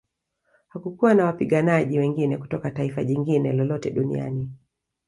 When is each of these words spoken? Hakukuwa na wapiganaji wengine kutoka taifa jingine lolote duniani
Hakukuwa 0.67 1.13
na 1.13 1.25
wapiganaji 1.25 1.99
wengine 1.99 2.37
kutoka 2.37 2.71
taifa 2.71 3.03
jingine 3.03 3.53
lolote 3.53 3.91
duniani 3.91 4.49